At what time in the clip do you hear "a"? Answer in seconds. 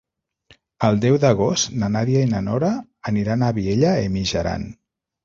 3.45-3.51